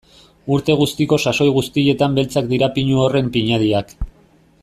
[0.53, 3.97] Urte guztiko sasoi guztietan beltzak dira pinu horren pinadiak.